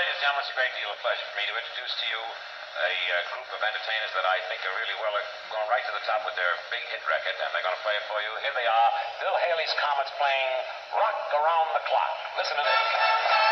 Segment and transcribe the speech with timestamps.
[0.00, 2.20] ladies and gentlemen, it's a great deal of pleasure for me to introduce to you
[2.24, 5.12] a uh, group of entertainers that I think are really well
[5.52, 7.92] going right to the top with their big hit record, and they're going to play
[8.00, 8.32] it for you.
[8.40, 8.88] Here they are,
[9.20, 10.52] Bill Haley's Comets playing
[10.96, 12.12] Rock Around the Clock.
[12.40, 13.49] Listen to this.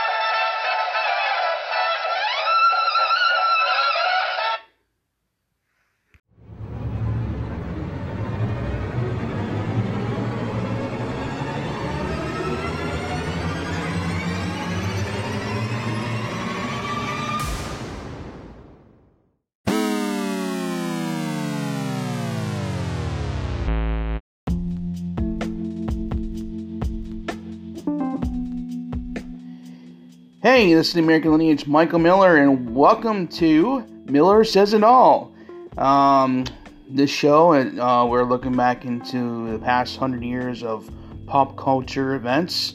[30.58, 35.32] Hey, this is the American Lineage Michael Miller, and welcome to Miller Says It All.
[35.76, 36.46] Um,
[36.88, 40.90] this show, uh, we're looking back into the past hundred years of
[41.26, 42.74] pop culture events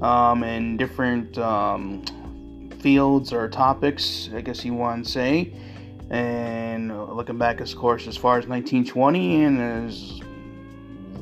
[0.00, 2.04] um, and different um,
[2.78, 5.52] fields or topics, I guess you want to say.
[6.10, 10.20] And looking back, of course, as far as 1920 and as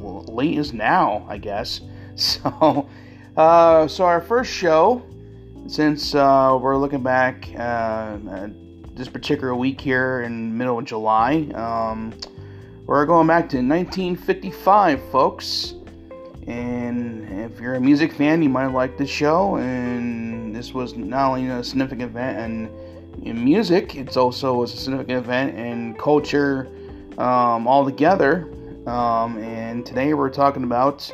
[0.03, 1.81] late as now, I guess.
[2.17, 2.87] So,
[3.37, 5.03] uh, so our first show
[5.67, 8.19] since uh, we're looking back uh,
[8.95, 12.13] this particular week here in middle of July, um,
[12.87, 15.75] we're going back to 1955, folks.
[16.47, 19.57] And if you're a music fan, you might like this show.
[19.57, 25.19] And this was not only a significant event in, in music, it's also a significant
[25.19, 26.69] event in culture
[27.17, 28.51] um, altogether.
[28.87, 31.11] Um, and today we're talking about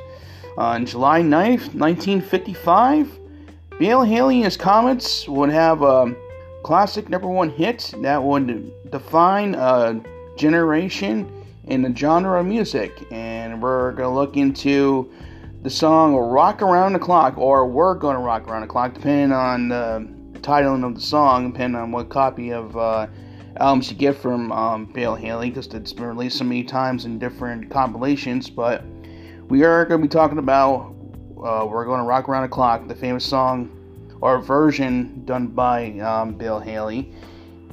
[0.58, 3.19] on uh, July 9th, 1955.
[3.80, 6.14] Bill Haley and his Comets would have a
[6.62, 9.98] classic number one hit that would define a
[10.36, 12.92] generation in the genre of music.
[13.10, 15.10] And we're going to look into
[15.62, 19.32] the song Rock Around the Clock, or We're Going to Rock Around the Clock, depending
[19.32, 20.06] on the
[20.40, 23.06] titling of the song, depending on what copy of uh,
[23.56, 27.18] albums you get from um, Bill Haley, because it's been released so many times in
[27.18, 28.50] different compilations.
[28.50, 28.84] But
[29.48, 30.94] we are going to be talking about
[31.44, 33.76] uh, We're Going to Rock Around the Clock, the famous song
[34.20, 37.12] or version done by um, Bill Haley,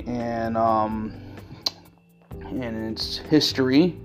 [0.06, 1.14] and um,
[2.42, 3.98] and its history,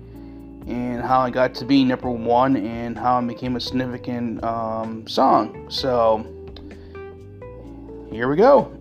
[0.67, 5.07] and how it got to be number one, and how it became a significant um,
[5.07, 5.67] song.
[5.69, 6.25] So
[8.11, 8.71] here we go.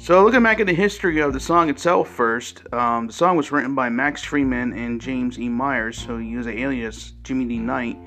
[0.02, 3.52] So, looking back at the history of the song itself first, um, the song was
[3.52, 5.48] written by Max Freedman and James E.
[5.48, 7.60] Myers, who used the alias Jimmy D.
[7.60, 8.00] Knight.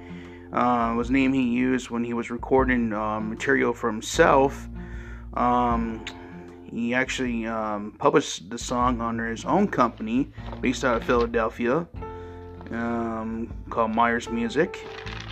[0.53, 4.69] Uh, was name he used when he was recording uh, material for himself.
[5.35, 6.05] Um,
[6.65, 11.87] he actually um, published the song under his own company based out of Philadelphia
[12.73, 14.85] um, called Myers Music.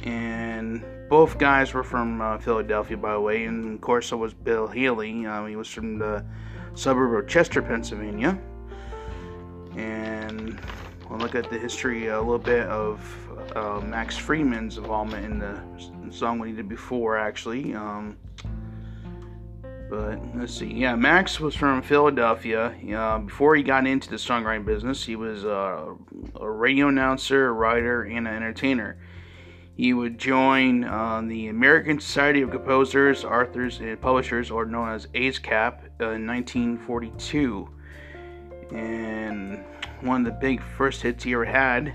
[0.05, 3.47] And both guys were from uh, Philadelphia, by the way.
[3.47, 5.27] And of course, so was Bill Haley.
[5.27, 6.25] Um, he was from the
[6.75, 8.39] suburb of Chester, Pennsylvania.
[9.77, 10.61] And
[11.09, 13.01] we'll look at the history a little bit of
[13.57, 15.61] uh, Max Freedman's involvement in the
[16.13, 17.75] song we did before, actually.
[17.75, 18.17] Um,
[19.93, 20.73] but let's see.
[20.73, 22.75] Yeah, Max was from Philadelphia.
[22.97, 25.95] Uh, before he got into the songwriting business, he was uh,
[26.41, 28.97] a radio announcer, a writer, and an entertainer.
[29.75, 35.07] He would join uh, the American Society of Composers, Authors, and Publishers, or known as
[35.09, 37.69] ASCAP, uh, in 1942.
[38.73, 39.65] And
[40.03, 41.95] one of the big first hits he ever had,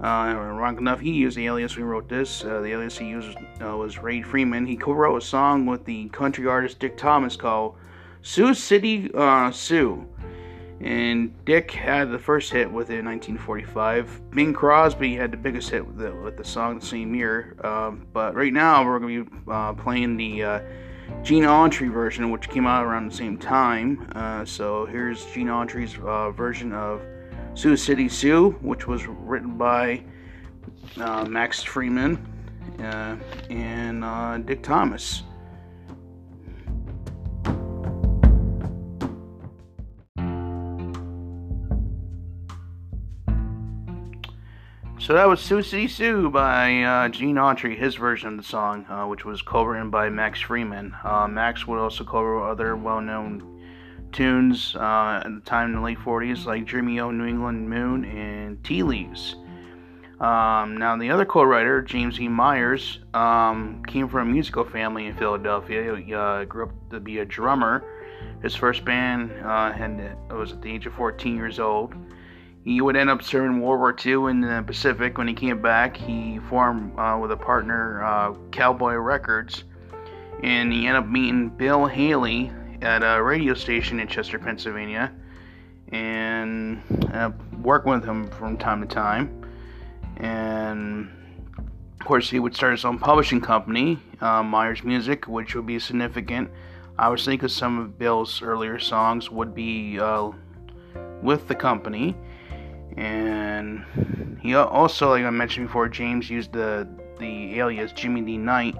[0.00, 2.44] uh, wrong enough, he used the alias he wrote this.
[2.44, 4.64] Uh, the alias he used uh, was Ray Freedman.
[4.64, 7.74] He co wrote a song with the country artist Dick Thomas called
[8.22, 10.06] Sioux City uh, Sue
[10.80, 14.30] and Dick had the first hit with it in 1945.
[14.30, 17.56] Bing Crosby had the biggest hit with the, with the song the same year.
[17.64, 20.60] Um, but right now we're going to be uh, playing the uh,
[21.22, 24.08] Gene Autry version, which came out around the same time.
[24.14, 27.02] Uh, so here's Gene Autry's uh, version of
[27.54, 30.04] Sioux City Sue, which was written by
[31.00, 32.24] uh, Max Freedman
[32.78, 33.16] uh,
[33.50, 35.24] and Dick Thomas.
[45.08, 48.84] So that was Sioux City Sue by uh, Gene Autry, his version of the song,
[48.90, 50.94] uh, which was co-written by Max Freedman.
[51.02, 53.64] Uh, Max would also cover other well-known
[54.12, 58.04] tunes uh, at the time in the late 40s, like Dreamy O New England Moon
[58.04, 59.36] and Tea Leaves.
[60.20, 62.28] Um, now, the other co-writer, James E.
[62.28, 65.96] Myers, um, came from a musical family in Philadelphia.
[65.96, 67.82] He uh, grew up to be a drummer.
[68.42, 71.94] His first band uh, had was at the age of 14 years old.
[72.64, 75.16] He would end up serving World War II in the Pacific.
[75.16, 79.64] When he came back, he formed uh, with a partner, uh, Cowboy Records,
[80.42, 82.52] and he ended up meeting Bill Haley
[82.82, 85.12] at a radio station in Chester, Pennsylvania,
[85.92, 86.82] and
[87.12, 87.30] uh,
[87.62, 89.44] working with him from time to time.
[90.18, 91.08] And
[92.00, 95.78] of course he would start his own publishing company, uh, Myers Music, which would be
[95.78, 96.50] significant,
[96.98, 100.30] obviously, because some of Bill's earlier songs would be uh,
[101.22, 102.16] with the company,
[102.96, 103.84] and
[104.40, 106.88] he also, like I mentioned before, James used the
[107.18, 108.76] the alias Jimmy D Knight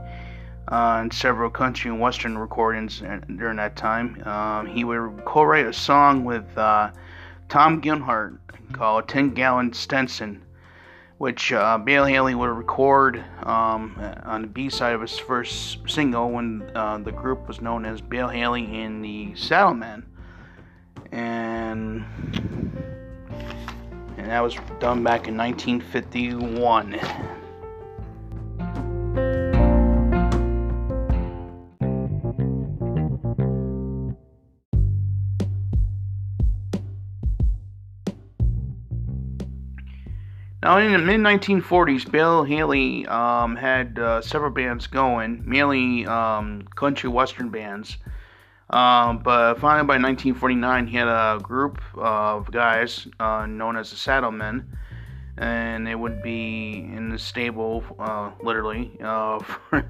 [0.69, 3.01] uh, in several country and western recordings
[3.37, 4.23] during that time.
[4.27, 6.91] Um, he would co-write a song with uh,
[7.49, 8.39] Tom Gilhart
[8.73, 10.43] called "10 Gallon Stetson,
[11.19, 16.31] which uh, Bill Haley would record um, on the B side of his first single
[16.31, 20.05] when uh, the group was known as Bill Haley and the Saddlemen.
[21.11, 22.05] And,
[24.29, 26.91] and that was done back in 1951.
[40.63, 46.69] Now, in the mid 1940s, Bill Haley um, had uh, several bands going, mainly um,
[46.77, 47.97] country western bands.
[48.71, 53.97] Um, but finally, by 1949, he had a group of guys uh, known as the
[53.97, 54.67] Saddlemen,
[55.39, 59.39] and they would be in the stable, uh, literally, uh,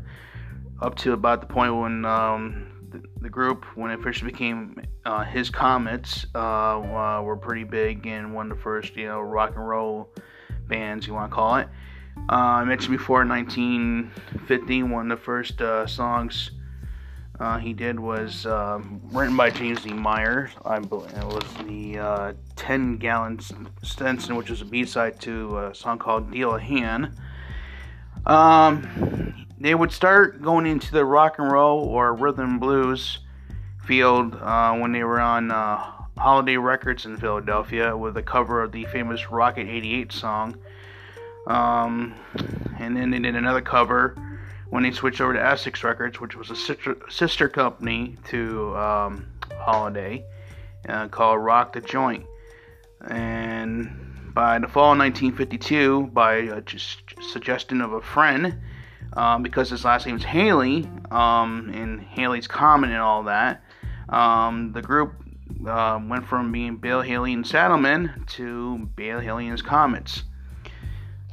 [0.80, 5.25] up to about the point when um, the, the, group, when it officially became uh,
[5.25, 6.80] his Comets, uh,
[7.25, 10.08] were pretty big and one of the first, you know, rock and roll
[10.69, 11.69] bands you want to call it.
[12.30, 16.52] Uh, I mentioned before 1950, one of the first uh, songs
[17.40, 19.93] uh, he did was um, written by James E.
[19.93, 20.50] Meyer.
[20.64, 23.38] I believe it was the uh, 10 Gallon
[23.82, 27.12] Stetson, which was a B side to a song called Deal a Hand.
[28.26, 33.19] Um, they would start going into the rock and roll or rhythm blues
[33.85, 35.76] field uh, when they were on uh,
[36.19, 40.56] Holiday Records in Philadelphia with a cover of the famous Rocket 88 song.
[41.46, 42.14] Um,
[42.79, 44.17] and then they did another cover
[44.70, 49.26] when they switched over to Essex Records, which was a sister, sister company to um,
[49.56, 50.24] Holiday,
[50.88, 52.24] uh, called Rock the Joint.
[53.08, 53.90] And
[54.34, 56.62] by the fall of 1952, by a
[57.20, 58.58] suggestion of a friend,
[59.14, 63.62] um, because his last name is Haley, um, and Haley's Comet and all that,
[64.08, 65.14] um, the group
[65.66, 70.24] uh, went from being Bill Haley and Saddlemen to Bill Haley and his Comets.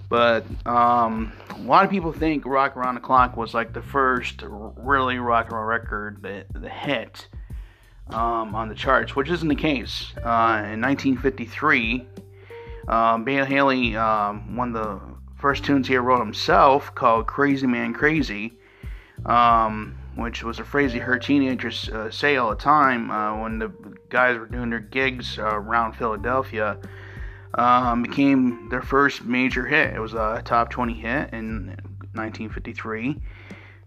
[0.10, 4.44] But um, a lot of people think Rock Around the Clock was like the first
[4.44, 7.28] really rock and roll record, that, the hit
[8.10, 10.14] um, on the charts, which isn't the case.
[10.18, 12.08] Uh, in 1953,
[12.88, 15.02] um, Haley um, one of the
[15.38, 18.54] first tunes he wrote himself called Crazy Man Crazy.
[19.26, 23.60] Um, which was a phrase he heard teenagers uh, say all the time uh, when
[23.60, 23.72] the
[24.10, 26.78] guys were doing their gigs uh, around Philadelphia.
[27.58, 29.94] Um, became their first major hit.
[29.94, 31.68] It was a top 20 hit in
[32.14, 33.22] 1953.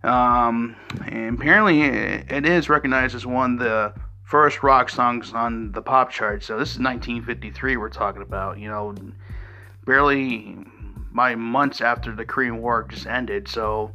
[0.05, 0.75] Um,
[1.06, 3.93] and apparently, it, it is recognized as one of the
[4.25, 6.43] first rock songs on the pop chart.
[6.44, 8.94] So, this is 1953 we're talking about, you know,
[9.84, 10.56] barely
[11.13, 13.48] by months after the Korean War just ended.
[13.48, 13.93] So,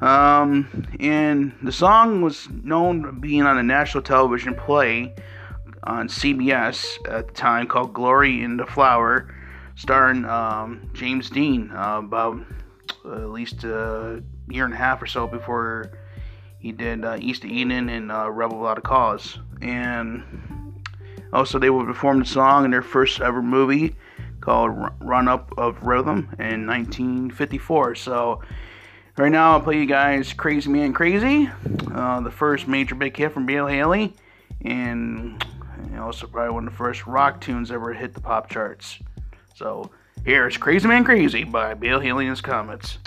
[0.00, 5.14] um, and the song was known being on a national television play
[5.84, 9.34] on CBS at the time called Glory in the Flower,
[9.74, 12.40] starring um, James Dean uh, about
[13.04, 15.92] uh, at least a year and a half or so before
[16.58, 19.38] he did uh, East of Eden and uh, Rebel Without a Cause.
[19.60, 20.22] And
[21.32, 23.96] also, they would perform the song in their first ever movie
[24.40, 27.94] called Round Up of Rhythm in 1954.
[27.94, 28.42] So,
[29.18, 31.50] Right now, I'll play you guys Crazy Man Crazy,
[31.94, 34.14] uh, the first major big hit from Bill Haley,
[34.62, 35.44] and
[36.02, 38.98] also probably one of the first rock tunes ever hit the pop charts.
[39.54, 39.90] So,
[40.24, 42.98] here's Crazy Man Crazy by Bill Haley and his Comets.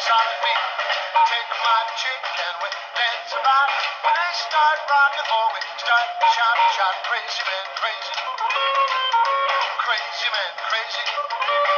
[0.00, 0.62] Solid beat.
[1.28, 3.68] Take my chick and we dance about.
[4.00, 8.14] When they start rocking, or we start shouting, shout crazy man, crazy.
[9.84, 10.52] Crazy man.
[10.68, 11.69] Crazy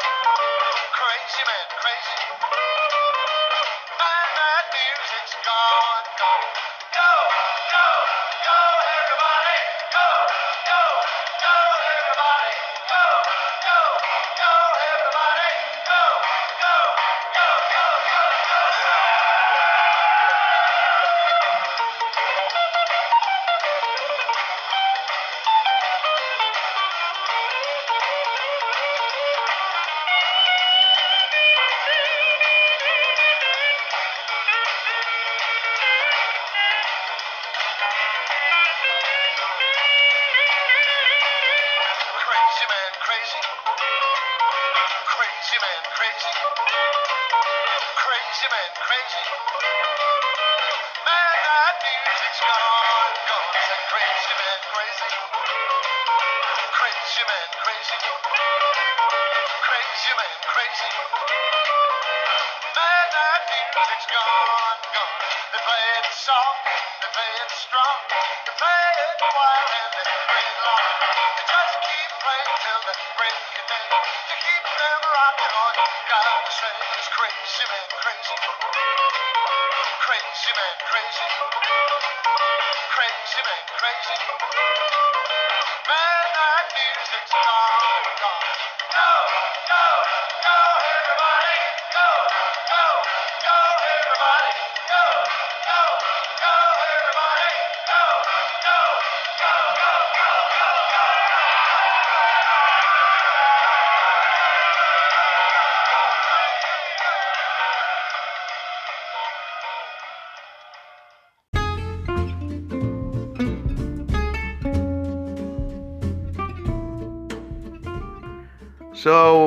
[80.57, 81.29] man, crazy.
[82.93, 84.19] Crazy man, crazy.
[85.89, 86.67] Man, that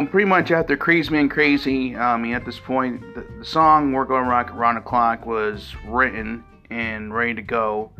[0.06, 3.92] So pretty much after Crazy Man Crazy, I mean at this point the, the song
[3.92, 7.92] "We're Gonna Rock Around the Clock" was written and ready to go.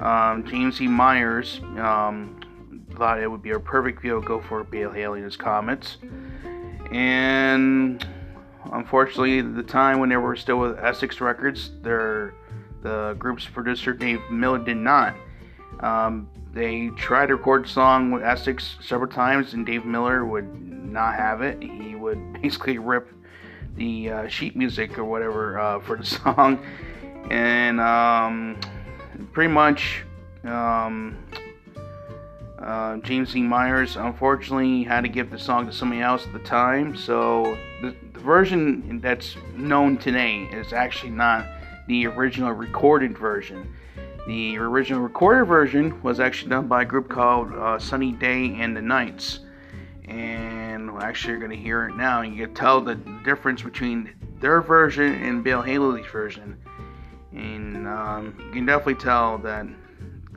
[0.00, 0.88] Um, James E.
[0.88, 2.40] Myers um,
[2.96, 5.98] thought it would be a perfect vehicle for Bill Haley and his Comets,
[6.90, 8.04] and
[8.72, 12.34] unfortunately, at the time when they were still with Essex Records, their
[12.82, 15.14] the group's producer Dave Miller did not.
[15.78, 20.71] Um, they tried to record the song with Essex several times, and Dave Miller would
[20.92, 21.62] not have it.
[21.62, 23.08] He would basically rip
[23.76, 26.64] the uh, sheet music or whatever uh, for the song,
[27.30, 28.60] and um,
[29.32, 30.04] pretty much
[30.44, 31.16] um,
[32.58, 33.42] uh, James E.
[33.42, 36.96] Myers unfortunately had to give the song to somebody else at the time.
[36.96, 41.46] So the, the version that's known today is actually not
[41.88, 43.74] the original recorded version.
[44.26, 48.76] The original recorded version was actually done by a group called uh, Sonny Dae and
[48.76, 49.40] the Knights.
[50.06, 50.61] And
[51.00, 52.22] actually, you're going to hear it now.
[52.22, 52.94] And you can tell the
[53.24, 56.58] difference between their version and Bill Haley's version.
[57.32, 59.66] And um, you can definitely tell that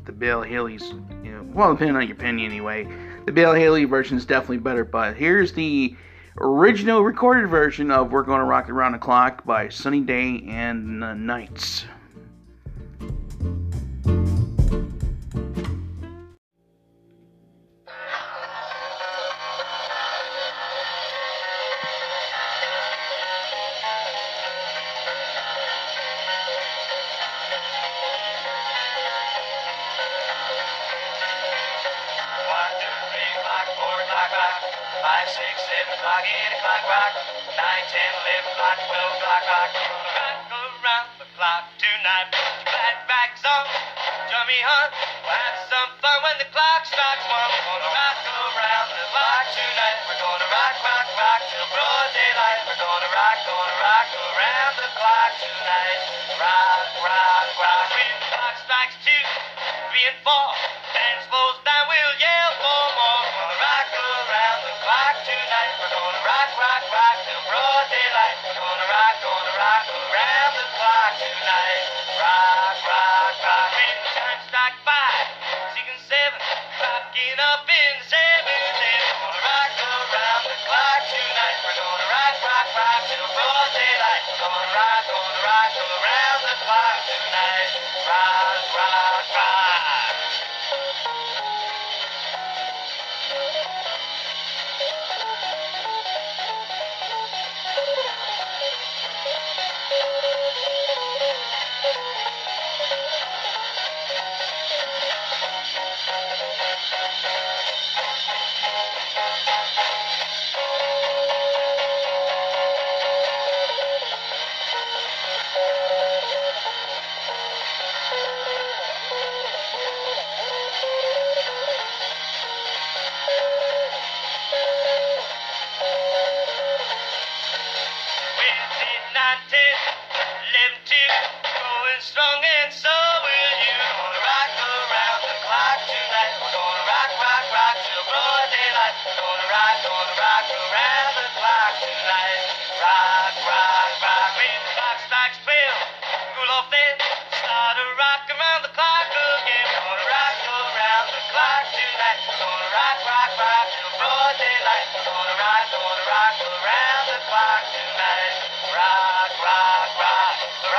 [0.05, 0.93] the Bill Haley's,
[1.23, 2.87] you know, well, depending on your opinion anyway,
[3.25, 4.85] the Bill Haley version is definitely better.
[4.85, 5.95] But here's the
[6.39, 11.01] original recorded version of We're Gonna Rock It Around the Clock by Sonny Dae and
[11.01, 11.85] the Knights.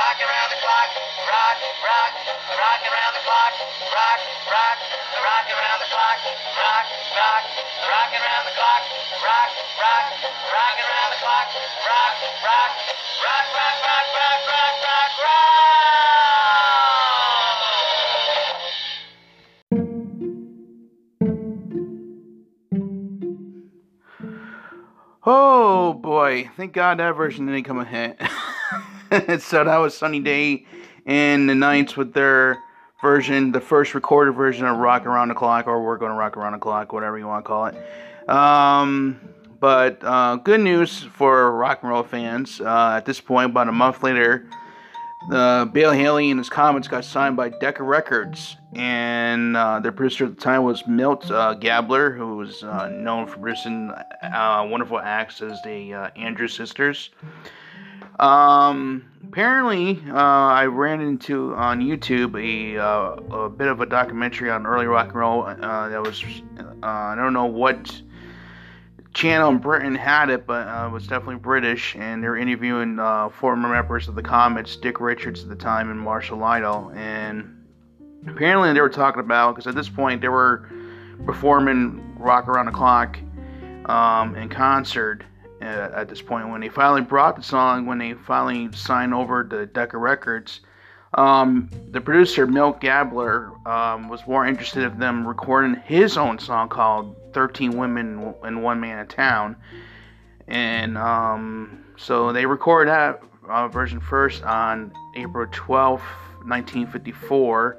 [0.07, 0.87] Rock, rock around the clock,
[1.27, 2.15] rock, rock,
[2.55, 3.51] rock around the clock,
[3.91, 4.79] rock, rock,
[5.19, 6.15] rock around the clock,
[6.55, 7.43] rock, rock,
[7.83, 8.83] rock around the clock,
[9.19, 9.51] rock,
[9.83, 10.07] rock,
[12.43, 12.71] rock,
[13.23, 15.67] rock, rock, rock, rock, rock, rock.
[25.29, 28.21] Oh boy, thank God that version didn't come a hit.
[29.39, 30.65] so that was Sonny Dae
[31.05, 32.61] and the Knights with their
[33.01, 36.53] version, the first recorded version of Rock Around the Clock, or We're Gonna Rock Around
[36.53, 38.29] the Clock, whatever you want to call it.
[38.29, 39.19] Um,
[39.59, 42.59] but uh, good news for rock and roll fans.
[42.59, 44.49] Uh, at this point, about a month later,
[45.29, 50.25] the Bill Haley and his Comets got signed by Decca Records, and uh, their producer
[50.25, 54.99] at the time was Milt uh, Gabler, who was uh, known for producing uh, wonderful
[54.99, 57.09] acts as the uh, Andrews Sisters.
[58.19, 64.49] Um, apparently, uh, I ran into on YouTube a, uh, a bit of a documentary
[64.49, 65.43] on early rock and roll.
[65.43, 66.23] Uh, that was
[66.59, 68.01] uh, I don't know what
[69.13, 72.99] channel in Britain had it, but uh, it was definitely British, and they were interviewing
[72.99, 77.65] uh, former members of the Comets, Dick Richards at the time, and Marshall Lytle, and
[78.27, 80.69] apparently they were talking about because at this point they were
[81.25, 83.19] performing Rock Around the Clock
[83.85, 85.23] um, in concert
[85.61, 89.43] uh, at this point when they finally brought the song when they finally signed over
[89.43, 90.61] to Decca Records.
[91.13, 96.69] Um, the producer Milt Gabler um, was more interested in them recording his own song
[96.69, 99.55] called 13 Women and One Man in Town.
[100.47, 106.01] And um, so they recorded that uh, version first on April 12th,
[106.45, 107.77] 1954.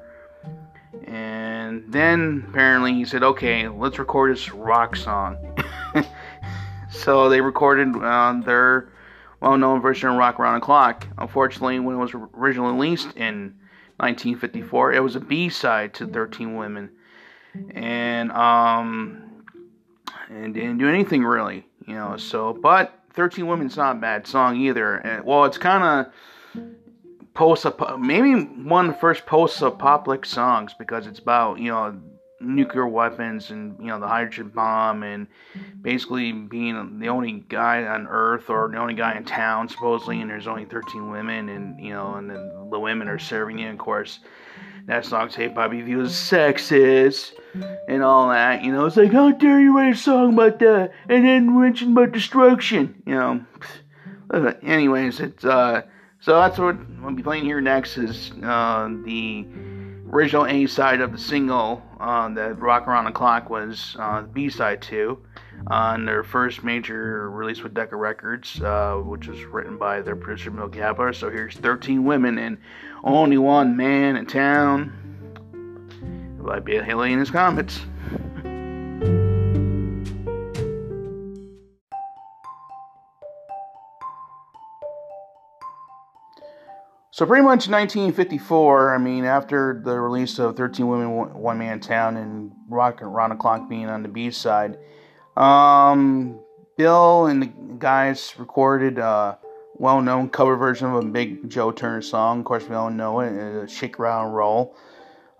[1.04, 5.36] And then apparently he said, okay, let's record this rock song.
[6.90, 8.90] so they recorded uh, their
[9.40, 11.06] well-known version of Rock Around the Clock.
[11.18, 13.54] Unfortunately, when it was originally released in
[13.98, 16.90] 1954, it was a B-side to 13 Women,
[17.74, 19.44] and um,
[20.28, 22.16] and didn't do anything really, you know.
[22.16, 24.96] So, but 13 Women's not a bad song either.
[24.96, 26.06] And, well, it's kind
[26.54, 26.64] of
[27.34, 27.66] post
[27.98, 31.96] maybe one of the first post-apocalyptic songs because it's about you know
[32.40, 35.26] nuclear weapons and you know the hydrogen bomb and
[35.82, 40.30] basically being the only guy on earth or the only guy in town supposedly and
[40.30, 43.78] there's only 13 women and you know and then the women are serving you of
[43.78, 44.20] course
[44.86, 47.32] that song tape probably viewed as sexist
[47.88, 50.92] and all that you know it's like how dare you write a song about that
[51.08, 53.02] and then mention about destruction?
[53.04, 53.46] You know?
[54.62, 55.82] Anyways it's uh
[56.20, 59.46] so that's what i'll be playing here next is uh the
[60.12, 64.48] original A side of the single uh, that Rock Around the Clock was uh, B
[64.48, 65.18] side to
[65.66, 70.50] on their first major release with Decca Records, uh, which was written by their producer
[70.50, 71.12] Milt Gabler.
[71.12, 72.58] So here's 13 Women and
[73.02, 74.92] Only One Man in Town
[76.40, 77.80] by Bill Haley and his Comets.
[87.18, 88.94] So pretty much 1954.
[88.94, 93.34] I mean, after the release of 13 Women, One Man Town, and Rock Around the
[93.34, 94.78] Clock being on the B side,
[95.36, 96.38] um,
[96.76, 97.50] Bill and the
[97.80, 99.36] guys recorded a
[99.74, 102.38] well-known cover version of a Big Joe Turner song.
[102.38, 104.76] Of course, we all know it, uh, "Shake, and Roll,"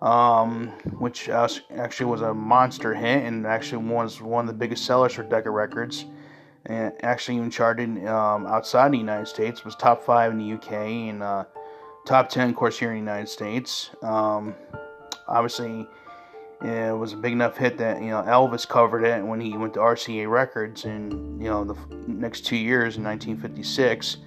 [0.01, 0.67] um,
[0.99, 5.23] which actually was a monster hit and actually was one of the biggest sellers for
[5.23, 6.03] Decca Records.
[6.65, 9.63] And actually even charted um, outside the United States.
[9.63, 11.45] Was top five in the UK and uh,
[12.05, 13.91] top 10 of course here in the united states.
[14.01, 14.55] Um,
[15.27, 15.87] obviously
[16.61, 19.73] it was a big enough hit that you know elvis covered it when he went
[19.73, 21.75] to rca records in you know the
[22.07, 24.17] next two years in 1956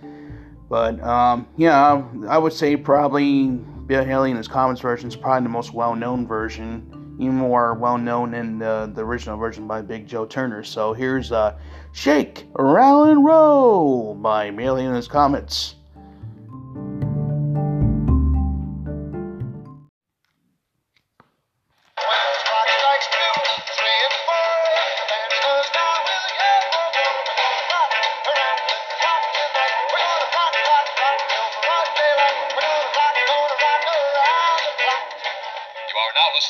[0.70, 3.48] but um, yeah i would say probably
[3.86, 6.86] bill haley and his Comets version is probably the most well-known version
[7.18, 10.64] even more well-known than the, the original version by big joe turner.
[10.64, 11.58] So here's uh,
[11.92, 15.76] shake rattle and roll by bill haley and his Comets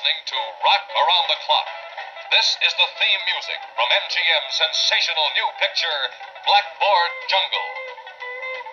[0.03, 1.69] listening to Rock Around the Clock.
[2.35, 5.99] This is the theme music from MGM's sensational new picture,
[6.43, 7.71] Blackboard Jungle.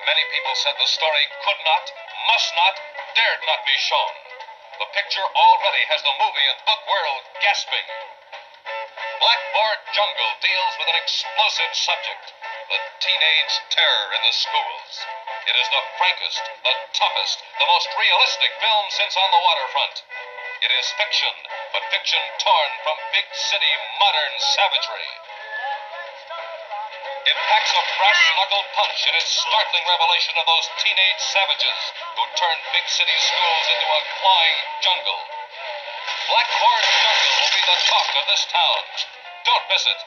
[0.09, 1.85] Many people said the story could not,
[2.33, 2.73] must not,
[3.13, 4.13] dared not be shown.
[4.81, 7.85] The picture already has the movie and book world gasping.
[9.21, 12.25] Blackboard Jungle deals with an explosive subject
[12.73, 14.91] the teenage terror in the schools.
[15.45, 19.95] It is the frankest, the toughest, the most realistic film since On the Waterfront.
[20.59, 21.31] It is fiction,
[21.71, 25.11] but fiction torn from big city modern savagery.
[27.31, 31.81] It packs a brass knuckle punch in its startling revelation of those teenage savages
[32.19, 35.21] who turned big city schools into a clawing jungle.
[36.27, 38.83] Blackboard Jungle will be the talk of this town.
[39.47, 39.99] Don't miss it.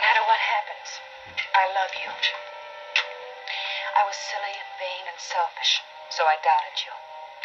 [0.00, 0.88] Matter what happens,
[1.54, 2.10] I love you.
[3.98, 5.82] I was silly and vain and selfish,
[6.14, 6.94] so I doubted you.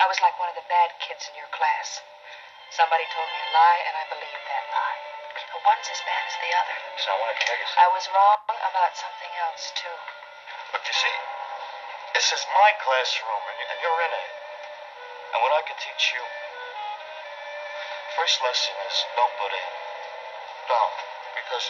[0.02, 2.02] I was like one of the bad kids in your class.
[2.74, 5.02] Somebody told me a lie, and I believed that lie.
[5.54, 6.78] But one's as bad as the other.
[7.02, 9.98] So I want to tell you I was wrong about something else, too.
[10.74, 11.18] Look, you see,
[12.18, 14.32] this is my classroom, and, you're in it.
[15.34, 16.24] And what I can teach you,
[18.18, 19.72] first lesson is don't put in.
[20.70, 20.98] Don't,
[21.38, 21.66] because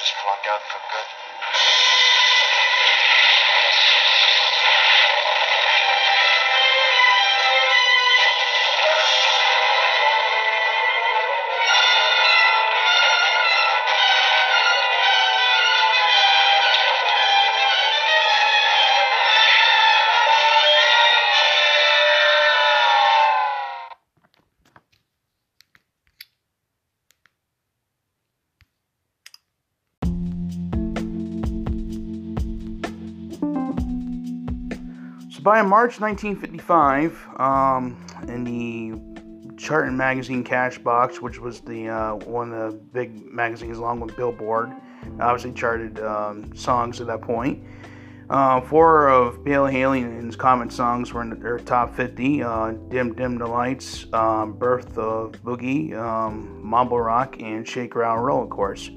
[0.00, 1.89] just flunk out for good.
[35.40, 37.96] So by March 1955, um,
[38.28, 43.24] in the Chart and magazine Cash Box, which was the uh, one of the big
[43.24, 44.70] magazines along with Billboard,
[45.18, 47.64] obviously charted um, songs at that point.
[48.28, 52.42] Uh, four of Bill Haley and his Comet songs were in their top 50.
[52.42, 58.22] Uh, Dim Dim the Lights, um, Birth of Boogie, um, Mambo Rock, and Shake Rattle
[58.22, 58.90] Roll, of course.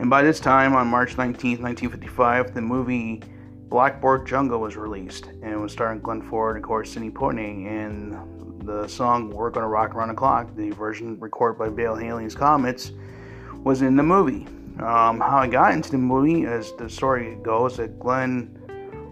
[0.00, 3.22] And by this time, on March 19th, 1955, the movie
[3.68, 7.66] Blackboard Jungle was released, and it was starring Glenn Ford and, of course, Sidney Poitier.
[7.66, 12.34] And the song "We're Gonna Rock Around the Clock," the version recorded by Bill Haley's
[12.34, 12.92] Comets,
[13.64, 14.46] was in the movie.
[14.80, 18.56] Um, how I got into the movie, as the story goes, that Glenn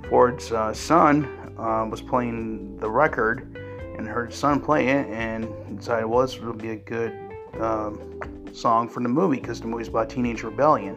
[0.09, 3.59] Ford's uh, son uh, was playing the record
[3.99, 7.13] and heard his son play it, and decided well, this would be a good
[7.61, 8.21] um,
[8.53, 10.97] song for the movie because the movie's about teenage rebellion.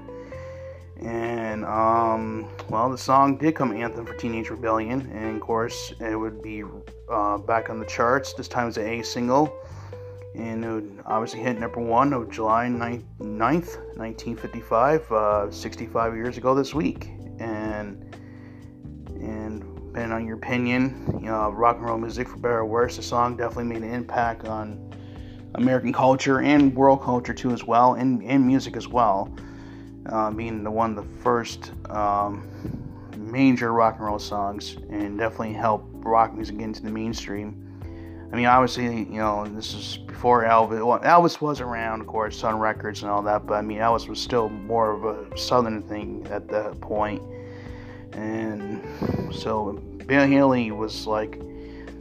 [1.01, 6.15] And um, well, the song did come anthem for Teenage Rebellion, and of course, it
[6.15, 6.63] would be
[7.09, 8.33] uh, back on the charts.
[8.33, 9.53] This time as an A single,
[10.35, 16.53] and it would obviously hit number one of July 9th, 1955, uh, 65 years ago
[16.53, 17.09] this week.
[17.39, 18.03] And
[19.21, 22.97] and depending on your opinion, you know, rock and roll music, for better or worse,
[22.97, 24.93] the song definitely made an impact on
[25.55, 29.33] American culture and world culture too, as well, and, and music as well
[30.11, 32.47] uh, being the one of the first um,
[33.17, 37.65] major rock and roll songs, and definitely helped rock music get into the mainstream.
[38.31, 40.85] I mean, obviously, you know, this is before Elvis.
[40.85, 44.07] Well, Elvis was around, of course, on records and all that, but I mean, Elvis
[44.07, 47.21] was still more of a southern thing at that point.
[48.13, 48.83] And
[49.33, 49.73] so,
[50.05, 51.39] Bill Haley was like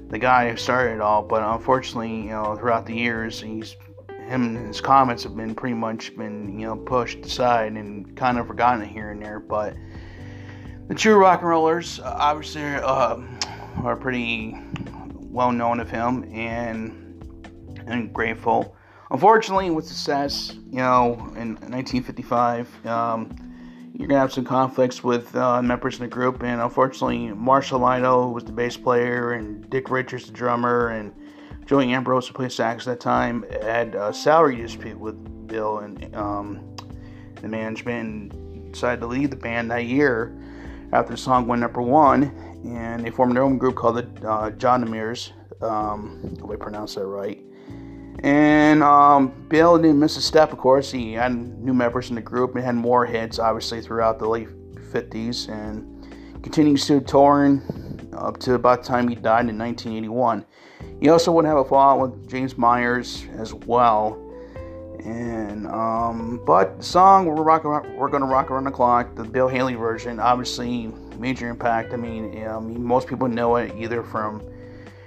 [0.08, 3.76] the guy who started it all, but unfortunately, you know, throughout the years, he's
[4.28, 8.38] him and his Comets have been pretty much been you know pushed aside and kind
[8.38, 9.40] of forgotten here and there.
[9.40, 9.74] But
[10.88, 13.18] the true rock and rollers obviously uh,
[13.82, 14.56] are pretty
[15.16, 17.04] well known of him and
[17.86, 18.76] and grateful.
[19.10, 23.34] Unfortunately, with success, you know, in 1955, um,
[23.94, 28.34] you're gonna have some conflicts with uh, members in the group, and unfortunately, Marshall Lytle
[28.34, 31.14] was the bass player, and Dick Richards the drummer, and
[31.68, 36.16] Joey Ambrose, who played sax at that time, had a salary dispute with Bill and
[36.16, 36.74] um,
[37.42, 40.34] the management and decided to leave the band that year
[40.94, 42.32] after the song went number one.
[42.64, 45.32] And they formed their own group called the uh, Jodimars.
[45.62, 47.44] Um, hope I pronounced that right.
[48.20, 50.90] And um, Bill didn't miss a step, of course.
[50.90, 54.48] He had new members in the group and had more hits, obviously, throughout the late
[54.90, 57.60] 50s and continues to touring
[58.16, 60.46] up to about the time he died in 1981.
[61.00, 64.24] He also would have a fallout with James Myers as well.
[65.04, 69.48] And um, but the song we're rock, we're gonna rock around the clock, the Bill
[69.48, 71.92] Haley version, obviously major impact.
[71.92, 74.42] I mean, um, most people know it either from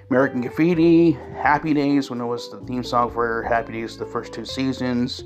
[0.09, 4.33] American Graffiti, Happy Days when it was the theme song for Happy Days the first
[4.33, 5.23] two seasons.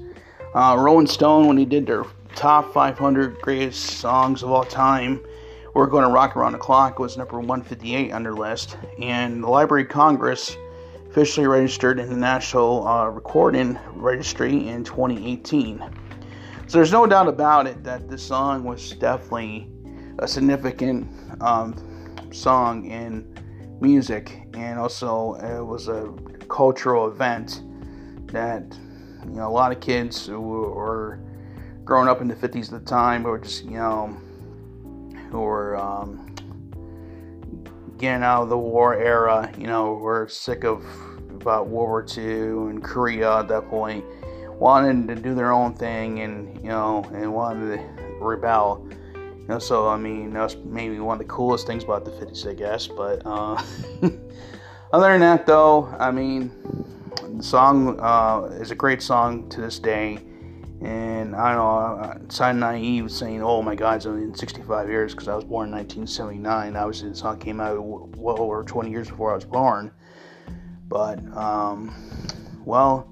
[0.56, 5.24] Uh, Rolling Stone when he did their top 500 greatest songs of all time.
[5.76, 9.50] We're going to rock around the clock was number 158 on their list, and the
[9.50, 10.56] Library of Congress
[11.10, 15.84] officially registered in the National uh, Recording Registry in 2018.
[16.68, 19.70] So there's no doubt about it that this song was definitely
[20.20, 21.12] a significant
[21.42, 21.76] um,
[22.32, 23.38] song in
[23.82, 26.10] music, and also it was a
[26.48, 27.64] cultural event
[28.28, 28.64] that
[29.26, 31.20] you know a lot of kids who were
[31.84, 34.18] growing up in the 50s at the time were just you know
[35.40, 36.34] were um,
[37.98, 40.84] getting out of the war era you know were sick of
[41.30, 44.04] about world war ii and korea at that point
[44.60, 47.84] wanted to do their own thing and you know and wanted to
[48.20, 48.86] rebel
[49.46, 52.50] you know, so I mean that's maybe one of the coolest things about the 50s,
[52.50, 52.88] I guess.
[52.88, 53.62] But uh,
[54.92, 56.52] other than that, though, I mean,
[57.38, 60.18] the song uh, is a great song to this day.
[60.82, 65.14] And I don't know, I'm naive saying, "Oh my God, it's only in 65 years"
[65.14, 66.76] because I was born in 1979.
[66.76, 67.80] Obviously, the song came out
[68.18, 69.92] well over 20 years before I was born.
[70.88, 71.96] But um,
[72.66, 73.10] well,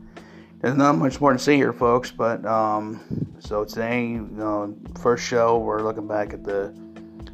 [0.60, 2.12] there's not much more to say here, folks.
[2.12, 2.99] But um,
[3.39, 6.73] so today, you know, first show, we're looking back at the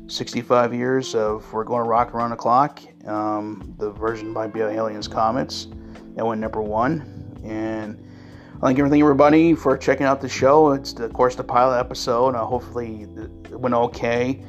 [0.07, 4.69] 65 years of We're Going to Rock Around the Clock, um, the version by Bill
[4.69, 5.67] Haley's Comets
[6.15, 7.37] that went number one.
[7.43, 8.03] And
[8.61, 10.73] Thank everything, everybody, for checking out the show.
[10.73, 12.35] It's, of course, the pilot episode.
[12.35, 14.43] Uh, hopefully, it went okay.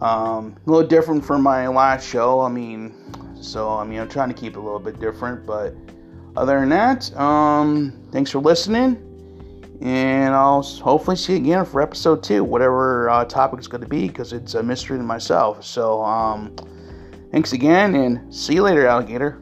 [0.00, 2.40] Um, a little different from my last show.
[2.40, 2.94] I mean,
[3.38, 5.74] so I mean, I'm trying to keep it a little bit different, but
[6.34, 8.96] other than that, um, thanks for listening.
[9.82, 13.88] And I'll hopefully see you again for episode two, whatever uh, topic it's going to
[13.88, 15.62] be, because it's a mystery to myself.
[15.62, 16.56] So, um,
[17.30, 19.41] thanks again, and see you later, alligator.